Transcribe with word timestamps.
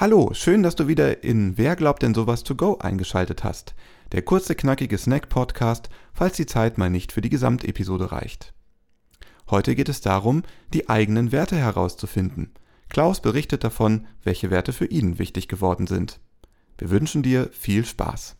Hallo, 0.00 0.30
schön, 0.32 0.62
dass 0.62 0.76
du 0.76 0.86
wieder 0.86 1.24
in 1.24 1.58
Wer 1.58 1.74
glaubt 1.74 2.04
denn 2.04 2.14
sowas 2.14 2.44
to 2.44 2.54
go 2.54 2.78
eingeschaltet 2.78 3.42
hast. 3.42 3.74
Der 4.12 4.22
kurze, 4.22 4.54
knackige 4.54 4.96
Snack-Podcast, 4.96 5.88
falls 6.12 6.36
die 6.36 6.46
Zeit 6.46 6.78
mal 6.78 6.88
nicht 6.88 7.10
für 7.10 7.20
die 7.20 7.30
Gesamtepisode 7.30 8.12
reicht. 8.12 8.54
Heute 9.50 9.74
geht 9.74 9.88
es 9.88 10.00
darum, 10.00 10.44
die 10.72 10.88
eigenen 10.88 11.32
Werte 11.32 11.56
herauszufinden. 11.56 12.54
Klaus 12.88 13.20
berichtet 13.20 13.64
davon, 13.64 14.06
welche 14.22 14.52
Werte 14.52 14.72
für 14.72 14.86
ihn 14.86 15.18
wichtig 15.18 15.48
geworden 15.48 15.88
sind. 15.88 16.20
Wir 16.78 16.90
wünschen 16.90 17.24
dir 17.24 17.50
viel 17.50 17.84
Spaß. 17.84 18.36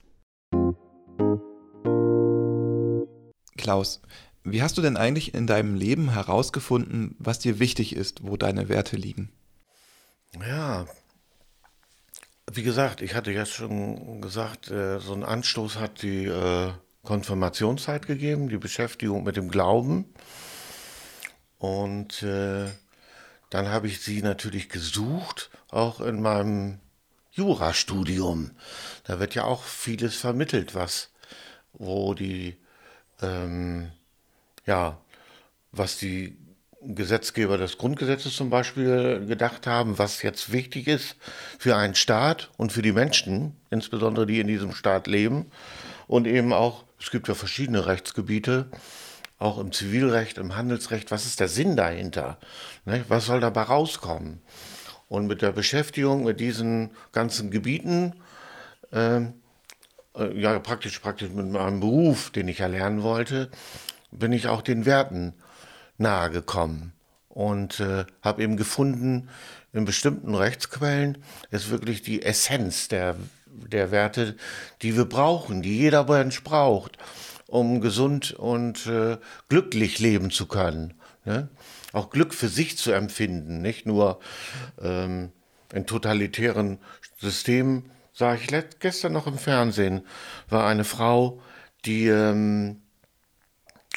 Klaus, 3.57 4.01
wie 4.45 4.63
hast 4.63 4.79
du 4.79 4.83
denn 4.83 4.97
eigentlich 4.97 5.35
in 5.35 5.49
deinem 5.49 5.75
Leben 5.75 6.11
herausgefunden, 6.13 7.17
was 7.19 7.41
dir 7.41 7.59
wichtig 7.59 7.97
ist, 7.97 8.25
wo 8.25 8.37
deine 8.37 8.69
Werte 8.69 8.95
liegen? 8.95 9.33
Ja, 10.41 10.87
wie 12.53 12.63
gesagt, 12.63 13.03
ich 13.03 13.15
hatte 13.15 13.33
ja 13.33 13.47
schon 13.47 14.21
gesagt, 14.21 14.71
äh, 14.71 15.01
so 15.01 15.13
einen 15.13 15.25
Anstoß 15.25 15.77
hat 15.77 16.03
die 16.03 16.25
äh, 16.25 16.73
Konfirmationszeit 17.03 18.07
gegeben, 18.07 18.49
die 18.49 18.59
Beschäftigung 18.59 19.25
mit 19.25 19.37
dem 19.37 19.51
Glauben. 19.51 20.07
Und 21.59 22.23
äh, 22.23 22.67
dann 23.51 23.69
habe 23.69 23.87
ich 23.87 24.01
sie 24.01 24.23
natürlich 24.23 24.69
gesucht, 24.69 25.51
auch 25.71 26.01
in 26.01 26.21
meinem 26.21 26.81
Jurastudium. 27.33 28.53
Da 29.05 29.21
wird 29.21 29.35
ja 29.35 29.45
auch 29.45 29.63
vieles 29.63 30.17
vermittelt, 30.17 30.75
was, 30.75 31.11
wo 31.73 32.15
die, 32.15 32.57
ähm, 33.23 33.91
ja, 34.67 35.01
was 35.73 35.99
die 35.99 36.37
Gesetzgeber 36.81 37.59
des 37.59 37.77
Grundgesetzes 37.77 38.37
zum 38.37 38.51
Beispiel 38.51 39.25
gedacht 39.27 39.67
haben, 39.67 39.99
was 39.99 40.23
jetzt 40.23 40.53
wichtig 40.53 40.87
ist 40.87 41.17
für 41.59 41.77
einen 41.77 41.97
Staat 41.97 42.51
und 42.57 42.73
für 42.73 42.83
die 42.83 42.93
Menschen, 42.93 43.57
insbesondere 43.71 44.27
die 44.27 44.39
in 44.39 44.47
diesem 44.47 44.73
Staat 44.73 45.07
leben. 45.07 45.51
Und 46.07 46.27
eben 46.27 46.53
auch, 46.53 46.85
es 47.01 47.11
gibt 47.11 47.29
ja 47.29 47.35
verschiedene 47.35 47.87
Rechtsgebiete, 47.87 48.71
auch 49.39 49.59
im 49.59 49.73
Zivilrecht, 49.73 50.39
im 50.39 50.57
Handelsrecht, 50.57 51.11
was 51.11 51.27
ist 51.27 51.41
der 51.41 51.49
Sinn 51.49 51.77
dahinter? 51.77 52.39
Ne? 52.85 53.05
Was 53.09 53.27
soll 53.27 53.41
dabei 53.41 53.63
rauskommen? 53.63 54.41
Und 55.09 55.27
mit 55.27 55.43
der 55.43 55.53
Beschäftigung 55.53 56.25
mit 56.25 56.39
diesen 56.39 56.91
ganzen 57.13 57.51
Gebieten, 57.51 58.15
ähm, 58.93 59.35
äh, 60.17 60.39
ja 60.39 60.59
praktisch, 60.59 60.99
praktisch 60.99 61.31
mit 61.31 61.49
meinem 61.51 61.81
Beruf, 61.81 62.31
den 62.31 62.49
ich 62.49 62.61
erlernen 62.61 63.03
wollte, 63.03 63.51
bin 64.11 64.33
ich 64.33 64.49
auch 64.49 64.63
den 64.63 64.87
Werten 64.87 65.35
nahe 65.99 66.31
gekommen 66.31 66.93
und 67.29 67.81
äh, 67.81 68.05
habe 68.23 68.43
eben 68.43 68.57
gefunden, 68.57 69.29
in 69.73 69.85
bestimmten 69.85 70.35
Rechtsquellen 70.35 71.19
ist 71.51 71.71
wirklich 71.71 72.03
die 72.03 72.23
Essenz 72.23 72.89
der, 72.89 73.17
der 73.47 73.91
Werte, 73.91 74.37
die 74.83 74.97
wir 74.97 75.05
brauchen, 75.05 75.63
die 75.63 75.77
jeder 75.77 76.05
Mensch 76.05 76.43
braucht, 76.43 76.99
um 77.47 77.81
gesund 77.81 78.33
und 78.33 78.87
äh, 78.87 79.19
glücklich 79.49 79.99
leben 79.99 80.31
zu 80.31 80.47
können. 80.47 80.95
Ne? 81.25 81.49
Auch 81.93 82.11
Glück 82.11 82.35
für 82.35 82.49
sich 82.49 82.79
zu 82.79 82.93
empfinden, 82.93 83.63
nicht 83.63 83.87
nur 83.87 84.21
ähm, 84.81 85.33
in 85.73 85.87
totalitären 85.87 86.79
Systemen. 87.19 87.91
Sah 88.13 88.35
ich 88.35 88.49
gestern 88.81 89.13
noch 89.13 89.27
im 89.27 89.39
Fernsehen, 89.39 90.03
war 90.49 90.67
eine 90.67 90.85
Frau, 90.85 91.41
die 91.85 92.09
ähm, 92.09 92.83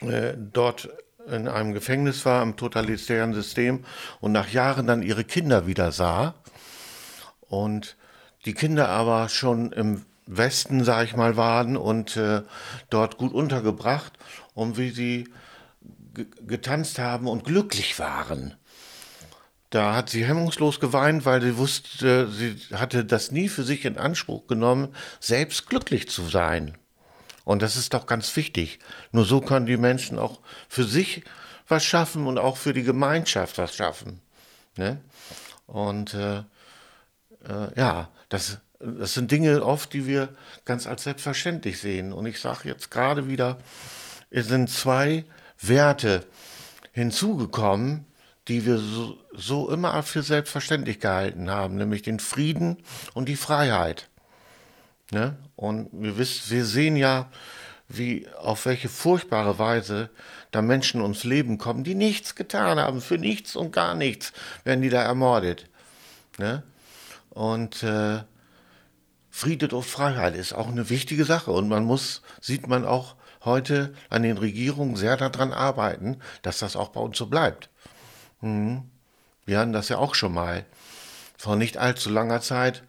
äh, 0.01 0.33
dort 0.37 0.89
in 1.27 1.47
einem 1.47 1.73
Gefängnis 1.73 2.25
war, 2.25 2.43
im 2.43 2.55
totalitären 2.55 3.33
System 3.33 3.83
und 4.19 4.31
nach 4.31 4.49
Jahren 4.49 4.87
dann 4.87 5.01
ihre 5.01 5.23
Kinder 5.23 5.67
wieder 5.67 5.91
sah. 5.91 6.35
Und 7.41 7.97
die 8.45 8.53
Kinder 8.53 8.89
aber 8.89 9.29
schon 9.29 9.71
im 9.71 10.05
Westen, 10.25 10.83
sag 10.83 11.05
ich 11.05 11.15
mal, 11.15 11.37
waren 11.37 11.77
und 11.77 12.15
äh, 12.17 12.41
dort 12.89 13.17
gut 13.17 13.33
untergebracht 13.33 14.13
und 14.53 14.77
wie 14.77 14.89
sie 14.91 15.27
getanzt 16.45 16.99
haben 16.99 17.27
und 17.27 17.43
glücklich 17.43 17.99
waren. 17.99 18.55
Da 19.69 19.95
hat 19.95 20.09
sie 20.09 20.25
hemmungslos 20.25 20.81
geweint, 20.81 21.25
weil 21.25 21.41
sie 21.41 21.57
wusste, 21.57 22.29
sie 22.29 22.57
hatte 22.73 23.05
das 23.05 23.31
nie 23.31 23.47
für 23.47 23.63
sich 23.63 23.85
in 23.85 23.97
Anspruch 23.97 24.47
genommen, 24.47 24.93
selbst 25.21 25.67
glücklich 25.67 26.09
zu 26.09 26.27
sein. 26.27 26.77
Und 27.43 27.61
das 27.61 27.75
ist 27.75 27.93
doch 27.93 28.05
ganz 28.05 28.35
wichtig. 28.35 28.79
Nur 29.11 29.25
so 29.25 29.41
können 29.41 29.65
die 29.65 29.77
Menschen 29.77 30.19
auch 30.19 30.39
für 30.69 30.83
sich 30.83 31.23
was 31.67 31.83
schaffen 31.83 32.27
und 32.27 32.37
auch 32.37 32.57
für 32.57 32.73
die 32.73 32.83
Gemeinschaft 32.83 33.57
was 33.57 33.75
schaffen. 33.75 34.21
Ne? 34.77 35.01
Und 35.65 36.13
äh, 36.13 36.39
äh, 37.47 37.73
ja, 37.75 38.09
das, 38.29 38.59
das 38.79 39.13
sind 39.13 39.31
Dinge 39.31 39.63
oft, 39.63 39.93
die 39.93 40.05
wir 40.05 40.29
ganz 40.65 40.85
als 40.85 41.03
selbstverständlich 41.03 41.79
sehen. 41.79 42.13
Und 42.13 42.25
ich 42.25 42.39
sage 42.39 42.69
jetzt 42.69 42.91
gerade 42.91 43.27
wieder, 43.27 43.57
es 44.29 44.47
sind 44.47 44.69
zwei 44.69 45.25
Werte 45.59 46.25
hinzugekommen, 46.91 48.05
die 48.47 48.65
wir 48.65 48.77
so, 48.77 49.17
so 49.33 49.69
immer 49.69 50.01
für 50.03 50.23
selbstverständlich 50.23 50.99
gehalten 50.99 51.49
haben, 51.49 51.75
nämlich 51.75 52.01
den 52.01 52.19
Frieden 52.19 52.77
und 53.13 53.29
die 53.29 53.35
Freiheit. 53.35 54.09
Ne? 55.11 55.37
Und 55.55 55.89
wir, 55.91 56.17
wissen, 56.17 56.49
wir 56.49 56.65
sehen 56.65 56.95
ja, 56.95 57.29
wie, 57.87 58.27
auf 58.37 58.65
welche 58.65 58.89
furchtbare 58.89 59.59
Weise 59.59 60.09
da 60.51 60.61
Menschen 60.61 61.01
ums 61.01 61.23
Leben 61.23 61.57
kommen, 61.57 61.83
die 61.83 61.95
nichts 61.95 62.35
getan 62.35 62.79
haben, 62.79 63.01
für 63.01 63.17
nichts 63.17 63.55
und 63.55 63.71
gar 63.71 63.95
nichts 63.95 64.33
werden 64.63 64.81
die 64.81 64.89
da 64.89 65.01
ermordet. 65.03 65.67
Ne? 66.37 66.63
Und 67.29 67.83
äh, 67.83 68.23
Friede 69.29 69.67
und 69.75 69.83
Freiheit 69.83 70.35
ist 70.35 70.53
auch 70.53 70.67
eine 70.67 70.89
wichtige 70.89 71.25
Sache 71.25 71.51
und 71.51 71.69
man 71.69 71.85
muss, 71.85 72.21
sieht 72.41 72.67
man 72.67 72.85
auch 72.85 73.15
heute 73.43 73.93
an 74.09 74.23
den 74.23 74.37
Regierungen 74.37 74.95
sehr 74.95 75.17
daran 75.17 75.51
arbeiten, 75.51 76.19
dass 76.41 76.59
das 76.59 76.75
auch 76.75 76.89
bei 76.89 77.01
uns 77.01 77.17
so 77.17 77.27
bleibt. 77.27 77.69
Mhm. 78.41 78.83
Wir 79.45 79.59
hatten 79.59 79.73
das 79.73 79.89
ja 79.89 79.97
auch 79.97 80.15
schon 80.15 80.33
mal 80.33 80.65
vor 81.37 81.55
nicht 81.55 81.77
allzu 81.77 82.09
langer 82.09 82.41
Zeit, 82.41 82.83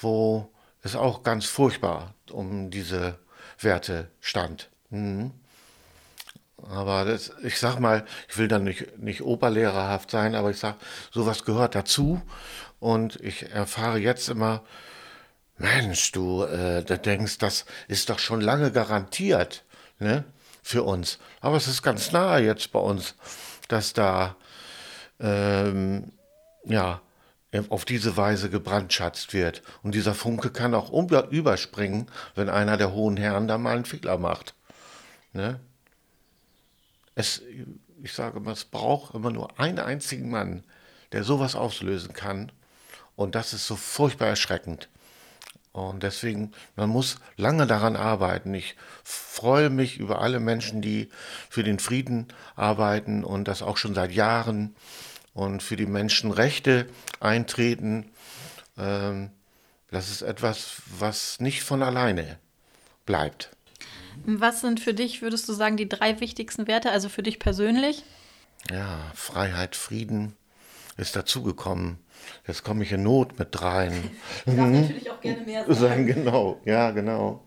wo 0.00 0.50
ist 0.84 0.96
auch 0.96 1.22
ganz 1.22 1.46
furchtbar 1.46 2.14
um 2.30 2.70
diese 2.70 3.18
Werte 3.58 4.10
stand. 4.20 4.68
Mhm. 4.90 5.32
Aber 6.70 7.04
das, 7.04 7.32
ich 7.42 7.58
sag 7.58 7.78
mal, 7.78 8.06
ich 8.28 8.38
will 8.38 8.48
dann 8.48 8.64
nicht, 8.64 8.98
nicht 8.98 9.22
oberlehrerhaft 9.22 10.10
sein, 10.10 10.34
aber 10.34 10.50
ich 10.50 10.58
sag, 10.58 10.76
sowas 11.10 11.44
gehört 11.44 11.74
dazu. 11.74 12.22
Und 12.80 13.16
ich 13.20 13.50
erfahre 13.50 13.98
jetzt 13.98 14.28
immer, 14.28 14.62
Mensch, 15.56 16.12
du 16.12 16.42
äh, 16.44 16.82
da 16.82 16.96
denkst, 16.96 17.38
das 17.38 17.64
ist 17.86 18.10
doch 18.10 18.18
schon 18.18 18.40
lange 18.40 18.72
garantiert 18.72 19.64
ne, 19.98 20.24
für 20.62 20.82
uns. 20.82 21.18
Aber 21.40 21.56
es 21.56 21.68
ist 21.68 21.82
ganz 21.82 22.12
nahe 22.12 22.42
jetzt 22.42 22.72
bei 22.72 22.78
uns, 22.78 23.14
dass 23.68 23.92
da 23.92 24.36
ähm, 25.20 26.12
ja, 26.64 27.00
auf 27.68 27.84
diese 27.84 28.16
Weise 28.16 28.50
gebrandschatzt 28.50 29.32
wird. 29.32 29.62
Und 29.82 29.94
dieser 29.94 30.14
Funke 30.14 30.50
kann 30.50 30.74
auch 30.74 30.90
überspringen, 31.30 32.06
wenn 32.34 32.48
einer 32.48 32.76
der 32.76 32.92
hohen 32.92 33.16
Herren 33.16 33.48
da 33.48 33.58
mal 33.58 33.76
einen 33.76 33.84
Fehler 33.84 34.18
macht. 34.18 34.54
Ne? 35.32 35.60
Es, 37.14 37.42
ich 38.02 38.12
sage 38.12 38.40
mal, 38.40 38.52
es 38.52 38.64
braucht 38.64 39.14
immer 39.14 39.30
nur 39.30 39.58
einen 39.58 39.78
einzigen 39.78 40.30
Mann, 40.30 40.64
der 41.12 41.24
sowas 41.24 41.54
auslösen 41.54 42.12
kann. 42.12 42.50
Und 43.16 43.34
das 43.34 43.52
ist 43.52 43.66
so 43.66 43.76
furchtbar 43.76 44.28
erschreckend. 44.28 44.88
Und 45.72 46.04
deswegen, 46.04 46.52
man 46.76 46.88
muss 46.88 47.16
lange 47.36 47.66
daran 47.66 47.96
arbeiten. 47.96 48.54
Ich 48.54 48.76
freue 49.02 49.70
mich 49.70 49.98
über 49.98 50.20
alle 50.20 50.38
Menschen, 50.38 50.82
die 50.82 51.08
für 51.50 51.64
den 51.64 51.80
Frieden 51.80 52.28
arbeiten 52.54 53.24
und 53.24 53.48
das 53.48 53.60
auch 53.60 53.76
schon 53.76 53.92
seit 53.92 54.12
Jahren 54.12 54.76
und 55.34 55.62
für 55.62 55.76
die 55.76 55.86
Menschenrechte 55.86 56.86
eintreten. 57.20 58.10
Ähm, 58.78 59.30
das 59.90 60.10
ist 60.10 60.22
etwas, 60.22 60.82
was 60.98 61.40
nicht 61.40 61.62
von 61.62 61.82
alleine 61.82 62.38
bleibt. 63.04 63.50
Was 64.24 64.60
sind 64.60 64.80
für 64.80 64.94
dich, 64.94 65.22
würdest 65.22 65.48
du 65.48 65.52
sagen, 65.52 65.76
die 65.76 65.88
drei 65.88 66.20
wichtigsten 66.20 66.66
Werte, 66.66 66.90
also 66.90 67.08
für 67.08 67.22
dich 67.22 67.38
persönlich? 67.38 68.04
Ja, 68.70 69.10
Freiheit, 69.14 69.76
Frieden 69.76 70.36
ist 70.96 71.16
dazugekommen. 71.16 71.98
Jetzt 72.46 72.64
komme 72.64 72.84
ich 72.84 72.92
in 72.92 73.02
Not 73.02 73.38
mit 73.38 73.48
dreien. 73.50 74.10
Ich 74.46 74.54
darf 74.54 74.56
natürlich 74.70 75.10
auch 75.10 75.20
gerne 75.20 75.42
mehr 75.42 75.74
sagen. 75.74 76.06
Genau, 76.06 76.60
ja, 76.64 76.92
genau. 76.92 77.44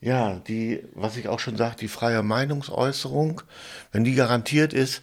Ja, 0.00 0.34
die, 0.48 0.84
was 0.94 1.16
ich 1.16 1.28
auch 1.28 1.38
schon 1.38 1.56
sagte, 1.56 1.80
die 1.80 1.88
freie 1.88 2.22
Meinungsäußerung, 2.22 3.42
wenn 3.92 4.04
die 4.04 4.14
garantiert 4.14 4.72
ist, 4.72 5.02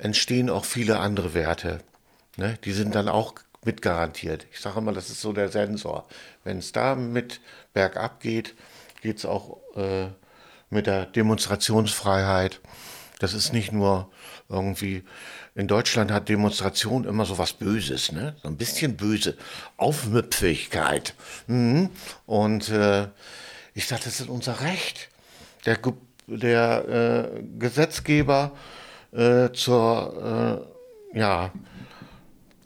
entstehen 0.00 0.50
auch 0.50 0.64
viele 0.64 0.98
andere 0.98 1.34
Werte. 1.34 1.80
Ne? 2.36 2.58
Die 2.64 2.72
sind 2.72 2.94
dann 2.94 3.08
auch 3.08 3.34
mit 3.64 3.82
garantiert. 3.82 4.46
Ich 4.52 4.60
sage 4.60 4.78
immer, 4.78 4.92
das 4.92 5.10
ist 5.10 5.20
so 5.20 5.32
der 5.32 5.48
Sensor. 5.48 6.06
Wenn 6.44 6.58
es 6.58 6.72
da 6.72 6.94
mit 6.94 7.40
bergab 7.72 8.20
geht, 8.20 8.54
geht 9.02 9.18
es 9.18 9.26
auch 9.26 9.58
äh, 9.74 10.06
mit 10.70 10.86
der 10.86 11.06
Demonstrationsfreiheit. 11.06 12.60
Das 13.18 13.34
ist 13.34 13.52
nicht 13.52 13.72
nur 13.72 14.10
irgendwie 14.48 15.02
in 15.56 15.68
Deutschland 15.68 16.10
hat 16.10 16.28
Demonstration 16.28 17.04
immer 17.04 17.24
so 17.24 17.38
was 17.38 17.54
Böses, 17.54 18.12
ne? 18.12 18.36
So 18.42 18.48
ein 18.48 18.58
bisschen 18.58 18.96
böse. 18.98 19.38
Aufmüpfigkeit. 19.78 21.14
Mhm. 21.46 21.88
Und 22.26 22.68
äh, 22.68 23.08
ich 23.72 23.88
dachte, 23.88 24.04
das 24.04 24.20
ist 24.20 24.28
unser 24.28 24.60
Recht. 24.60 25.08
Der, 25.64 25.78
der 26.26 27.32
äh, 27.34 27.42
Gesetzgeber 27.58 28.52
äh, 29.16 29.52
zur, 29.52 30.66
äh, 31.14 31.18
ja, 31.18 31.52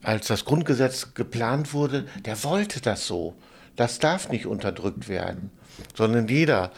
als 0.03 0.27
das 0.27 0.45
Grundgesetz 0.45 1.15
geplant 1.15 1.73
wurde, 1.73 2.07
der 2.25 2.43
wollte 2.43 2.81
das 2.81 3.07
so. 3.07 3.35
Das 3.77 3.99
darf 3.99 4.29
nicht 4.31 4.47
unterdrückt 4.47 5.09
werden, 5.09 5.51
sondern 5.95 6.29
jeder. 6.29 6.73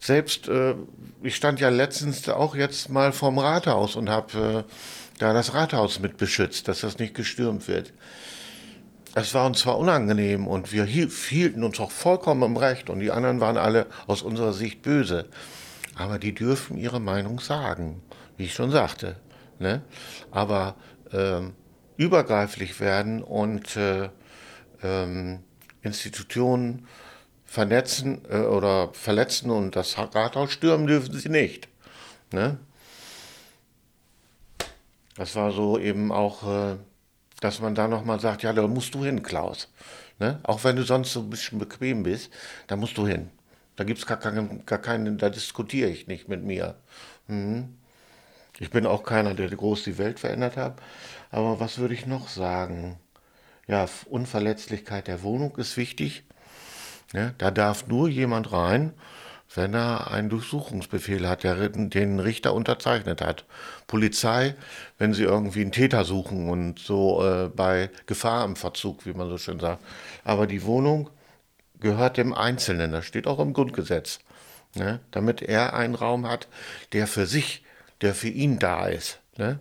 Selbst, 0.00 0.48
äh, 0.48 0.74
ich 1.22 1.36
stand 1.36 1.60
ja 1.60 1.70
letztens 1.70 2.28
auch 2.28 2.54
jetzt 2.54 2.88
mal 2.88 3.12
vorm 3.12 3.38
Rathaus 3.38 3.96
und 3.96 4.08
habe 4.08 4.64
äh, 4.68 4.72
da 5.18 5.32
das 5.32 5.54
Rathaus 5.54 5.98
mit 5.98 6.16
beschützt, 6.16 6.68
dass 6.68 6.80
das 6.80 6.98
nicht 6.98 7.14
gestürmt 7.14 7.66
wird. 7.66 7.92
Es 9.14 9.34
war 9.34 9.46
uns 9.46 9.60
zwar 9.60 9.78
unangenehm 9.78 10.46
und 10.46 10.72
wir 10.72 10.84
hielten 10.84 11.64
uns 11.64 11.80
auch 11.80 11.90
vollkommen 11.90 12.42
im 12.42 12.56
Recht 12.56 12.90
und 12.90 13.00
die 13.00 13.10
anderen 13.10 13.40
waren 13.40 13.56
alle 13.56 13.86
aus 14.06 14.22
unserer 14.22 14.52
Sicht 14.52 14.82
böse. 14.82 15.26
Aber 15.96 16.20
die 16.20 16.34
dürfen 16.34 16.76
ihre 16.76 17.00
Meinung 17.00 17.40
sagen, 17.40 18.00
wie 18.38 18.44
ich 18.44 18.54
schon 18.54 18.70
sagte. 18.70 19.16
Ne? 19.58 19.82
Aber 20.30 20.76
ähm, 21.12 21.54
übergreiflich 21.98 22.80
werden 22.80 23.22
und 23.22 23.76
äh, 23.76 24.08
ähm, 24.82 25.40
Institutionen 25.82 26.86
vernetzen 27.44 28.22
äh, 28.30 28.38
oder 28.38 28.92
verletzen 28.94 29.50
und 29.50 29.76
das 29.76 29.98
Rathaus 29.98 30.52
stürmen 30.52 30.86
dürfen 30.86 31.12
sie 31.12 31.28
nicht. 31.28 31.68
Ne? 32.32 32.58
Das 35.16 35.34
war 35.34 35.50
so 35.50 35.78
eben 35.78 36.12
auch, 36.12 36.44
äh, 36.48 36.76
dass 37.40 37.60
man 37.60 37.74
da 37.74 37.88
nochmal 37.88 38.20
sagt, 38.20 38.44
ja, 38.44 38.52
da 38.52 38.66
musst 38.68 38.94
du 38.94 39.04
hin, 39.04 39.22
Klaus. 39.22 39.68
Ne? 40.20 40.38
Auch 40.44 40.62
wenn 40.62 40.76
du 40.76 40.84
sonst 40.84 41.12
so 41.12 41.20
ein 41.20 41.30
bisschen 41.30 41.58
bequem 41.58 42.04
bist, 42.04 42.30
da 42.68 42.76
musst 42.76 42.96
du 42.96 43.06
hin. 43.06 43.30
Da 43.74 43.84
gibt 43.84 43.98
es 43.98 44.06
gar, 44.06 44.18
keinen, 44.18 44.64
gar 44.66 44.78
keinen, 44.78 45.18
da 45.18 45.30
diskutiere 45.30 45.88
ich 45.88 46.06
nicht 46.06 46.28
mit 46.28 46.44
mir. 46.44 46.76
Mhm. 47.26 47.78
Ich 48.58 48.70
bin 48.70 48.86
auch 48.86 49.04
keiner, 49.04 49.34
der 49.34 49.48
groß 49.48 49.84
die 49.84 49.98
Welt 49.98 50.18
verändert 50.18 50.56
hat. 50.56 50.78
Aber 51.30 51.60
was 51.60 51.78
würde 51.78 51.94
ich 51.94 52.06
noch 52.06 52.28
sagen? 52.28 52.96
Ja, 53.66 53.86
Unverletzlichkeit 54.08 55.08
der 55.08 55.22
Wohnung 55.22 55.56
ist 55.56 55.76
wichtig. 55.76 56.24
Ja, 57.12 57.32
da 57.38 57.50
darf 57.50 57.86
nur 57.86 58.08
jemand 58.08 58.52
rein, 58.52 58.92
wenn 59.54 59.74
er 59.74 60.10
einen 60.10 60.28
Durchsuchungsbefehl 60.28 61.26
hat, 61.28 61.42
der 61.42 61.68
den 61.68 62.20
Richter 62.20 62.52
unterzeichnet 62.52 63.20
hat. 63.22 63.44
Polizei, 63.86 64.54
wenn 64.98 65.14
sie 65.14 65.22
irgendwie 65.22 65.62
einen 65.62 65.72
Täter 65.72 66.04
suchen 66.04 66.50
und 66.50 66.78
so 66.78 67.24
äh, 67.24 67.48
bei 67.48 67.90
Gefahr 68.06 68.44
im 68.44 68.56
Verzug, 68.56 69.06
wie 69.06 69.14
man 69.14 69.28
so 69.28 69.38
schön 69.38 69.60
sagt. 69.60 69.82
Aber 70.24 70.46
die 70.46 70.64
Wohnung 70.64 71.08
gehört 71.80 72.16
dem 72.16 72.34
Einzelnen, 72.34 72.92
das 72.92 73.06
steht 73.06 73.26
auch 73.26 73.38
im 73.38 73.52
Grundgesetz. 73.52 74.18
Ne? 74.74 75.00
Damit 75.10 75.40
er 75.40 75.74
einen 75.74 75.94
Raum 75.94 76.28
hat, 76.28 76.48
der 76.92 77.06
für 77.06 77.26
sich, 77.26 77.64
der 78.00 78.14
für 78.14 78.28
ihn 78.28 78.58
da 78.58 78.86
ist. 78.86 79.20
Ne? 79.36 79.58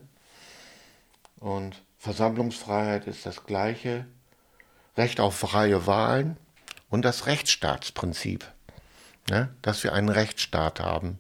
Und 1.40 1.82
Versammlungsfreiheit 1.98 3.08
ist 3.08 3.26
das 3.26 3.46
gleiche. 3.46 4.06
Recht 4.96 5.20
auf 5.20 5.36
freie 5.36 5.86
Wahlen 5.86 6.38
und 6.90 7.04
das 7.04 7.28
Rechtsstaatsprinzip. 7.28 8.46
Ne? 9.30 9.50
Dass 9.62 9.84
wir 9.84 9.94
einen 9.94 10.10
Rechtsstaat 10.10 10.80
haben. 10.80 11.20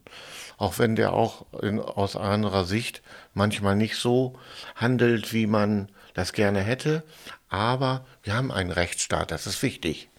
Auch 0.58 0.80
wenn 0.80 0.96
der 0.96 1.14
auch 1.14 1.46
in, 1.62 1.80
aus 1.80 2.16
anderer 2.16 2.66
Sicht 2.66 3.04
manchmal 3.34 3.76
nicht 3.76 3.96
so 3.96 4.40
handelt, 4.76 5.34
wie 5.34 5.46
man 5.46 5.90
das 6.14 6.34
gerne 6.34 6.62
hätte. 6.62 7.04
Aber 7.50 8.06
wir 8.24 8.34
haben 8.34 8.52
einen 8.52 8.72
Rechtsstaat, 8.72 9.32
das 9.32 9.46
ist 9.46 9.62
wichtig. 9.62 10.10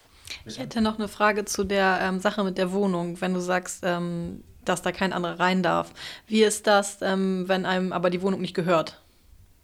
Ich 0.44 0.58
hätte 0.58 0.80
noch 0.80 0.98
eine 0.98 1.08
Frage 1.08 1.44
zu 1.44 1.64
der 1.64 1.98
ähm, 2.02 2.20
Sache 2.20 2.44
mit 2.44 2.58
der 2.58 2.72
Wohnung, 2.72 3.20
wenn 3.20 3.34
du 3.34 3.40
sagst, 3.40 3.80
ähm, 3.82 4.44
dass 4.68 4.82
da 4.82 4.92
kein 4.92 5.12
anderer 5.12 5.40
rein 5.40 5.62
darf. 5.62 5.92
Wie 6.26 6.42
ist 6.42 6.66
das, 6.66 6.98
ähm, 7.02 7.44
wenn 7.48 7.66
einem 7.66 7.92
aber 7.92 8.10
die 8.10 8.22
Wohnung 8.22 8.40
nicht 8.40 8.54
gehört? 8.54 9.00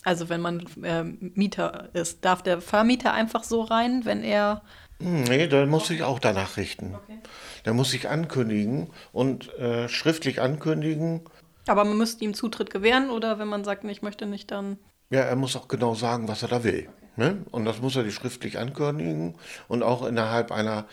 Also 0.05 0.29
wenn 0.29 0.41
man 0.41 0.67
ähm, 0.83 1.33
Mieter 1.35 1.89
ist, 1.95 2.25
darf 2.25 2.43
der 2.43 2.61
Vermieter 2.61 3.13
einfach 3.15 3.43
so 3.43 3.63
rein, 3.63 4.05
wenn 4.05 4.23
er. 4.23 4.63
Hm, 5.01 5.25
nee, 5.25 5.47
da 5.49 5.65
muss 5.67 5.87
sich 5.87 6.03
auch 6.03 6.19
danach 6.19 6.57
richten. 6.57 6.95
Okay. 6.95 7.19
Der 7.65 7.73
muss 7.73 7.91
sich 7.91 8.09
ankündigen 8.09 8.91
und 9.13 9.53
äh, 9.59 9.89
schriftlich 9.89 10.43
ankündigen. 10.43 11.23
Aber 11.67 11.85
man 11.85 11.97
müsste 11.97 12.25
ihm 12.25 12.35
Zutritt 12.35 12.71
gewähren 12.71 13.09
oder 13.09 13.39
wenn 13.39 13.49
man 13.49 13.65
sagt, 13.65 13.85
ich 13.85 14.03
möchte 14.03 14.27
nicht, 14.27 14.51
dann. 14.51 14.79
Ja, 15.09 15.21
er 15.21 15.37
muss 15.37 15.57
auch 15.57 15.69
genau 15.69 15.95
sagen, 15.95 16.29
was 16.29 16.43
er 16.43 16.49
da 16.49 16.65
will. 16.65 16.89
Okay. 16.89 17.04
Ne? 17.17 17.45
Und 17.51 17.65
das 17.65 17.81
muss 17.81 17.97
er 17.97 18.03
die 18.03 18.13
schriftlich 18.13 18.59
ankündigen 18.59 19.35
und 19.69 19.83
auch 19.83 20.05
innerhalb 20.05 20.51
einer 20.51 20.87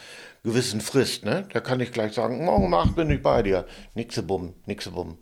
gewissen 0.44 0.81
Frist. 0.81 1.25
Ne? 1.25 1.47
Der 1.53 1.62
kann 1.62 1.79
nicht 1.79 1.94
gleich 1.94 2.13
sagen, 2.13 2.45
morgen 2.45 2.65
um 2.65 2.73
acht 2.73 2.95
bin 2.95 3.09
ich 3.09 3.21
bei 3.21 3.41
dir. 3.44 3.65
Nixebum, 3.95 4.53
nixebum. 4.65 5.18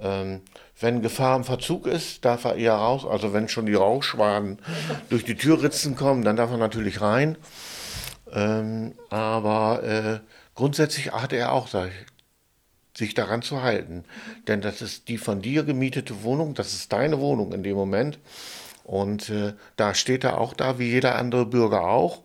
Ähm, 0.00 0.42
wenn 0.80 1.02
Gefahr 1.02 1.36
im 1.36 1.44
Verzug 1.44 1.86
ist, 1.86 2.24
darf 2.24 2.44
er 2.44 2.56
eher 2.56 2.74
raus. 2.74 3.06
Also 3.06 3.32
wenn 3.32 3.48
schon 3.48 3.66
die 3.66 3.74
Rauchschwaden 3.74 4.58
durch 5.08 5.24
die 5.24 5.36
Türritzen 5.36 5.94
kommen, 5.94 6.24
dann 6.24 6.36
darf 6.36 6.50
er 6.50 6.58
natürlich 6.58 7.00
rein. 7.00 7.38
Ähm, 8.32 8.94
aber 9.10 9.82
äh, 9.84 10.20
grundsätzlich 10.54 11.12
hat 11.12 11.32
er 11.32 11.52
auch 11.52 11.68
sich 12.96 13.14
daran 13.14 13.42
zu 13.42 13.62
halten. 13.62 14.04
Denn 14.48 14.60
das 14.60 14.82
ist 14.82 15.08
die 15.08 15.18
von 15.18 15.42
dir 15.42 15.62
gemietete 15.62 16.22
Wohnung, 16.22 16.54
das 16.54 16.74
ist 16.74 16.92
deine 16.92 17.20
Wohnung 17.20 17.52
in 17.52 17.62
dem 17.62 17.76
Moment. 17.76 18.18
Und 18.84 19.30
äh, 19.30 19.54
da 19.76 19.94
steht 19.94 20.24
er 20.24 20.38
auch 20.38 20.52
da, 20.54 20.78
wie 20.78 20.90
jeder 20.90 21.16
andere 21.16 21.46
Bürger 21.46 21.84
auch. 21.86 22.22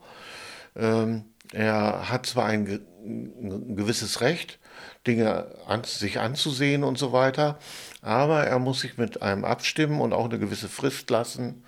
Ähm, 0.75 1.25
er 1.51 2.09
hat 2.09 2.25
zwar 2.25 2.45
ein, 2.45 2.81
ein 3.03 3.75
gewisses 3.75 4.21
Recht, 4.21 4.59
Dinge 5.07 5.47
an, 5.65 5.83
sich 5.85 6.19
anzusehen 6.19 6.83
und 6.83 6.97
so 6.97 7.11
weiter. 7.13 7.57
Aber 8.01 8.43
er 8.43 8.59
muss 8.59 8.81
sich 8.81 8.97
mit 8.97 9.21
einem 9.21 9.45
abstimmen 9.45 10.01
und 10.01 10.13
auch 10.13 10.25
eine 10.25 10.37
gewisse 10.37 10.69
Frist 10.69 11.09
lassen, 11.09 11.63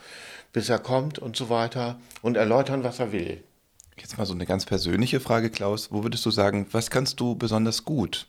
bis 0.54 0.70
er 0.70 0.80
kommt 0.80 1.20
und 1.20 1.36
so 1.36 1.50
weiter 1.50 2.00
und 2.22 2.36
erläutern, 2.36 2.84
was 2.84 3.00
er 3.00 3.12
will. 3.12 3.44
Jetzt 3.98 4.18
mal 4.18 4.26
so 4.26 4.34
eine 4.34 4.46
ganz 4.46 4.66
persönliche 4.66 5.20
Frage, 5.20 5.50
Klaus. 5.50 5.92
Wo 5.92 6.04
würdest 6.04 6.26
du 6.26 6.32
sagen, 6.32 6.68
was 6.72 6.90
kannst 6.90 7.20
du 7.20 7.36
besonders 7.36 7.86
gut? 7.86 8.28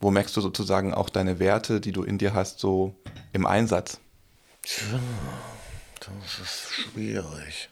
Wo 0.00 0.10
merkst 0.10 0.36
du 0.36 0.40
sozusagen 0.40 0.94
auch 0.94 1.10
deine 1.10 1.38
Werte, 1.38 1.80
die 1.80 1.92
du 1.92 2.02
in 2.02 2.18
dir 2.18 2.34
hast, 2.34 2.58
so 2.58 2.96
im 3.32 3.46
Einsatz? 3.46 4.00
Tja, 4.62 4.98
das 6.06 6.38
ist 6.38 6.72
schwierig. 6.72 7.68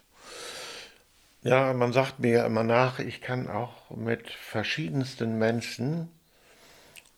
Ja, 1.42 1.72
man 1.72 1.92
sagt 1.92 2.20
mir 2.20 2.30
ja 2.30 2.46
immer 2.46 2.64
nach, 2.64 2.99
ich 2.99 3.20
kann 3.22 3.49
auch 3.49 3.90
mit 3.90 4.30
verschiedensten 4.30 5.38
Menschen 5.38 6.08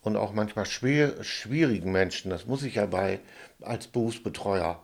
und 0.01 0.17
auch 0.17 0.33
manchmal 0.33 0.67
schwer, 0.67 1.23
schwierigen 1.25 1.93
Menschen, 1.93 2.31
das 2.31 2.47
muss 2.47 2.63
ich 2.63 2.77
ja 2.77 2.87
bei 2.87 3.21
als 3.61 3.89
Berufsbetreuer. 3.89 4.81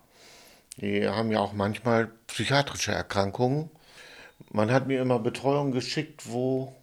Die 0.77 1.09
haben 1.09 1.31
ja 1.31 1.41
auch 1.41 1.53
manchmal 1.53 2.09
psychiatrische 2.27 2.93
Erkrankungen. 2.93 3.71
Man 4.51 4.71
hat 4.71 4.87
mir 4.87 5.01
immer 5.01 5.19
Betreuung 5.19 5.73
geschickt, 5.73 6.23
wo, 6.31 6.75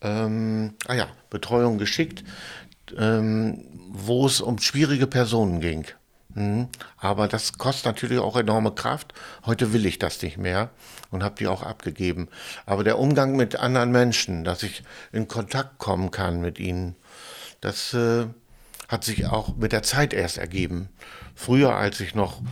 ähm, 0.00 0.74
ah 0.86 0.94
ja, 0.94 1.08
Betreuung 1.30 1.78
geschickt, 1.78 2.22
ähm, 2.96 3.64
wo 3.90 4.26
es 4.26 4.40
um 4.40 4.58
schwierige 4.58 5.06
Personen 5.06 5.60
ging. 5.60 5.86
Mhm. 6.34 6.68
Aber 6.98 7.28
das 7.28 7.58
kostet 7.58 7.86
natürlich 7.86 8.18
auch 8.18 8.36
enorme 8.36 8.72
Kraft. 8.72 9.14
Heute 9.46 9.72
will 9.72 9.86
ich 9.86 9.98
das 9.98 10.20
nicht 10.22 10.36
mehr 10.36 10.70
und 11.10 11.22
habe 11.22 11.36
die 11.36 11.46
auch 11.46 11.62
abgegeben. 11.62 12.28
Aber 12.66 12.84
der 12.84 12.98
Umgang 12.98 13.36
mit 13.36 13.56
anderen 13.56 13.92
Menschen, 13.92 14.44
dass 14.44 14.62
ich 14.62 14.82
in 15.12 15.28
Kontakt 15.28 15.78
kommen 15.78 16.10
kann 16.10 16.40
mit 16.40 16.58
ihnen, 16.58 16.96
das 17.60 17.94
äh, 17.94 18.26
hat 18.88 19.04
sich 19.04 19.26
auch 19.26 19.56
mit 19.56 19.72
der 19.72 19.82
Zeit 19.82 20.12
erst 20.12 20.38
ergeben. 20.38 20.88
Früher, 21.34 21.74
als 21.74 22.00
ich 22.00 22.14
noch 22.14 22.42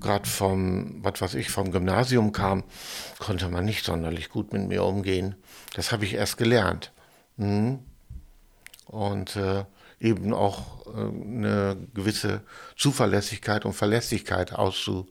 gerade 0.00 0.28
vom, 0.28 1.02
was 1.02 1.20
weiß 1.20 1.34
ich, 1.34 1.50
vom 1.50 1.72
Gymnasium 1.72 2.32
kam, 2.32 2.64
konnte 3.18 3.48
man 3.48 3.64
nicht 3.64 3.84
sonderlich 3.84 4.28
gut 4.28 4.52
mit 4.52 4.68
mir 4.68 4.84
umgehen. 4.84 5.34
Das 5.74 5.92
habe 5.92 6.04
ich 6.04 6.14
erst 6.14 6.36
gelernt. 6.36 6.92
Mhm. 7.36 7.78
Und 8.86 9.36
äh, 9.36 9.64
eben 10.00 10.32
auch 10.32 10.86
äh, 10.86 11.00
eine 11.00 11.76
gewisse 11.94 12.42
Zuverlässigkeit 12.76 13.64
und 13.64 13.72
Verlässlichkeit 13.72 14.52
auszu, 14.52 15.06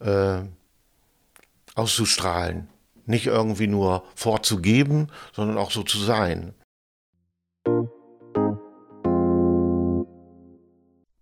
äh, 0.00 0.42
auszustrahlen. 1.74 2.68
Nicht 3.04 3.26
irgendwie 3.26 3.68
nur 3.68 4.04
vorzugeben, 4.14 5.08
sondern 5.32 5.58
auch 5.58 5.70
so 5.70 5.82
zu 5.82 5.98
sein. 5.98 6.54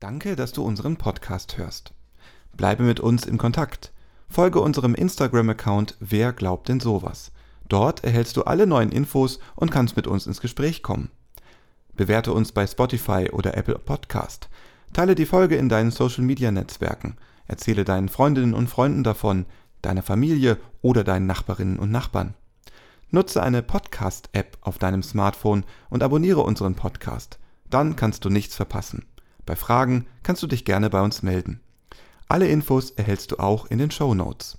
Danke, 0.01 0.37
dass 0.37 0.53
du 0.53 0.63
unseren 0.65 0.97
Podcast 0.97 1.59
hörst. 1.59 1.93
Bleibe 2.57 2.83
mit 2.83 3.01
uns 3.01 3.27
in 3.27 3.39
Kontakt. 3.39 3.93
Folge 4.29 4.61
unserem 4.61 4.95
Instagram-Account 4.95 5.97
Wer 6.01 6.33
glaubt 6.33 6.69
denn 6.69 6.81
sowas? 6.81 7.33
Dort 7.69 8.05
erhältst 8.05 8.37
du 8.37 8.43
alle 8.43 8.67
neuen 8.67 8.93
Infos 8.93 9.39
und 9.57 9.71
kannst 9.71 9.97
mit 9.97 10.07
uns 10.07 10.27
ins 10.27 10.41
Gespräch 10.41 10.83
kommen. 10.83 11.11
Bewerte 11.97 12.33
uns 12.33 12.51
bei 12.51 12.67
Spotify 12.67 13.31
oder 13.31 13.57
Apple 13.57 13.79
Podcast. 13.79 14.49
Teile 14.93 15.15
die 15.15 15.27
Folge 15.27 15.57
in 15.57 15.69
deinen 15.69 15.91
Social-Media-Netzwerken. 15.91 17.17
Erzähle 17.47 17.85
deinen 17.85 18.09
Freundinnen 18.09 18.55
und 18.55 18.69
Freunden 18.69 19.05
davon, 19.05 19.47
deiner 19.83 20.03
Familie 20.03 20.59
oder 20.83 21.05
deinen 21.05 21.27
Nachbarinnen 21.27 21.79
und 21.79 21.91
Nachbarn. 21.91 22.35
Nutze 23.11 23.43
eine 23.43 23.63
Podcast-App 23.63 24.59
auf 24.61 24.79
deinem 24.79 25.03
Smartphone 25.03 25.65
und 25.89 26.03
abonniere 26.03 26.41
unseren 26.41 26.75
Podcast. 26.75 27.39
Dann 27.71 27.95
kannst 27.97 28.25
du 28.25 28.31
nichts 28.31 28.57
verpassen. 28.57 29.05
Bei 29.47 29.57
Fragen 29.57 30.07
kannst 30.23 30.43
du 30.43 30.47
dich 30.47 30.65
gerne 30.65 30.91
bei 30.91 31.01
uns 31.01 31.23
melden. 31.23 31.61
Alle 32.27 32.49
Infos 32.49 32.91
erhältst 32.91 33.31
du 33.31 33.37
auch 33.39 33.67
in 33.67 33.79
den 33.79 33.91
Show 33.91 34.15
Notes. 34.15 34.59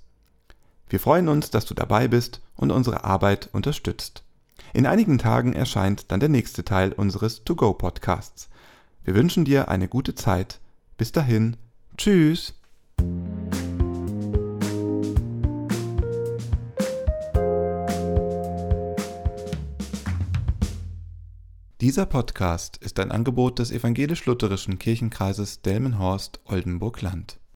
Wir 0.87 0.99
freuen 0.99 1.27
uns, 1.27 1.49
dass 1.49 1.65
du 1.65 1.73
dabei 1.73 2.07
bist 2.07 2.41
und 2.55 2.71
unsere 2.71 3.03
Arbeit 3.03 3.49
unterstützt. 3.51 4.24
In 4.75 4.85
einigen 4.85 5.17
Tagen 5.17 5.53
erscheint 5.53 6.11
dann 6.11 6.19
der 6.19 6.27
nächste 6.27 6.65
Teil 6.65 6.91
unseres 6.91 7.45
To-Go-Podcasts. 7.45 8.49
Wir 9.05 9.15
wünschen 9.15 9.45
dir 9.45 9.69
eine 9.69 9.87
gute 9.87 10.15
Zeit. 10.15 10.59
Bis 10.97 11.13
dahin. 11.13 11.55
Tschüss. 11.97 12.53
Dieser 21.79 22.05
Podcast 22.05 22.75
ist 22.75 22.99
ein 22.99 23.11
Angebot 23.11 23.59
des 23.59 23.71
evangelisch-lutherischen 23.71 24.77
Kirchenkreises 24.77 25.61
Delmenhorst-Oldenburg-Land. 25.61 27.39